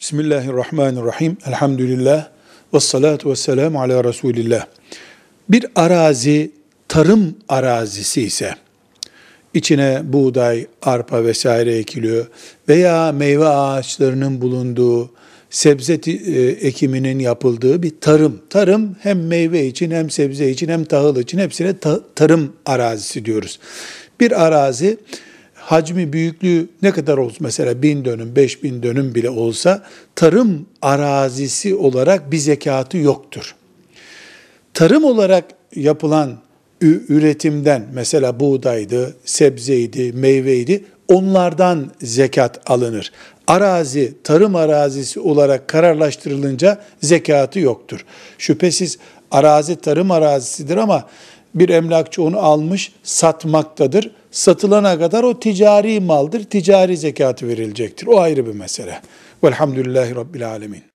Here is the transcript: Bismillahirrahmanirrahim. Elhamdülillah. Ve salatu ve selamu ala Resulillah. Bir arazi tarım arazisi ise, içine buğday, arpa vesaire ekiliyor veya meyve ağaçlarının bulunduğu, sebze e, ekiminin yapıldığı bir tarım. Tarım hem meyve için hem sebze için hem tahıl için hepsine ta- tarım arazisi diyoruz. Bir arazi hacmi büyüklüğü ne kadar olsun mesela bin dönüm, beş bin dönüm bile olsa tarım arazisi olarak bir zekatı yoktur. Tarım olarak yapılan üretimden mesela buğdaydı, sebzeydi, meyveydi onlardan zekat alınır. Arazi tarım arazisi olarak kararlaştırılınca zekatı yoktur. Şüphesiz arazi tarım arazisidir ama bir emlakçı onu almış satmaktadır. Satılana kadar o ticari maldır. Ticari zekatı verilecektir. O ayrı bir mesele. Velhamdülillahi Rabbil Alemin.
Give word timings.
Bismillahirrahmanirrahim. 0.00 1.36
Elhamdülillah. 1.46 2.28
Ve 2.74 2.80
salatu 2.80 3.30
ve 3.30 3.36
selamu 3.36 3.80
ala 3.80 4.04
Resulillah. 4.04 4.66
Bir 5.48 5.66
arazi 5.74 6.50
tarım 6.88 7.36
arazisi 7.48 8.22
ise, 8.22 8.54
içine 9.54 10.00
buğday, 10.04 10.66
arpa 10.82 11.24
vesaire 11.24 11.76
ekiliyor 11.76 12.26
veya 12.68 13.12
meyve 13.12 13.48
ağaçlarının 13.48 14.40
bulunduğu, 14.40 15.10
sebze 15.50 15.94
e, 15.94 16.40
ekiminin 16.48 17.18
yapıldığı 17.18 17.82
bir 17.82 17.92
tarım. 18.00 18.40
Tarım 18.50 18.96
hem 19.00 19.26
meyve 19.26 19.66
için 19.66 19.90
hem 19.90 20.10
sebze 20.10 20.50
için 20.50 20.68
hem 20.68 20.84
tahıl 20.84 21.16
için 21.16 21.38
hepsine 21.38 21.78
ta- 21.78 22.00
tarım 22.14 22.52
arazisi 22.66 23.24
diyoruz. 23.24 23.58
Bir 24.20 24.46
arazi 24.46 24.98
hacmi 25.68 26.12
büyüklüğü 26.12 26.68
ne 26.82 26.90
kadar 26.90 27.18
olsun 27.18 27.38
mesela 27.40 27.82
bin 27.82 28.04
dönüm, 28.04 28.36
beş 28.36 28.62
bin 28.62 28.82
dönüm 28.82 29.14
bile 29.14 29.30
olsa 29.30 29.82
tarım 30.14 30.66
arazisi 30.82 31.74
olarak 31.74 32.32
bir 32.32 32.36
zekatı 32.38 32.98
yoktur. 32.98 33.54
Tarım 34.74 35.04
olarak 35.04 35.44
yapılan 35.76 36.38
üretimden 36.82 37.86
mesela 37.94 38.40
buğdaydı, 38.40 39.16
sebzeydi, 39.24 40.12
meyveydi 40.12 40.84
onlardan 41.08 41.90
zekat 42.02 42.70
alınır. 42.70 43.12
Arazi 43.46 44.14
tarım 44.24 44.56
arazisi 44.56 45.20
olarak 45.20 45.68
kararlaştırılınca 45.68 46.82
zekatı 47.00 47.60
yoktur. 47.60 48.04
Şüphesiz 48.38 48.98
arazi 49.30 49.76
tarım 49.76 50.10
arazisidir 50.10 50.76
ama 50.76 51.08
bir 51.54 51.68
emlakçı 51.68 52.22
onu 52.22 52.38
almış 52.38 52.92
satmaktadır. 53.02 54.10
Satılana 54.30 54.98
kadar 54.98 55.22
o 55.22 55.40
ticari 55.40 56.00
maldır. 56.00 56.44
Ticari 56.44 56.96
zekatı 56.96 57.48
verilecektir. 57.48 58.06
O 58.06 58.20
ayrı 58.20 58.46
bir 58.46 58.54
mesele. 58.54 59.00
Velhamdülillahi 59.44 60.14
Rabbil 60.14 60.48
Alemin. 60.48 60.88